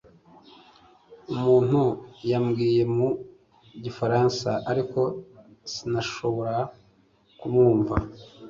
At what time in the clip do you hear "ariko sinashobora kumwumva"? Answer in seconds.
4.71-7.95